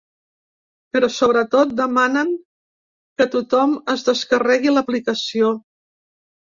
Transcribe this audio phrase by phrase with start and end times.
[0.95, 2.33] Però sobretot demanen
[3.21, 5.57] que tothom es descarregui l’aplicació.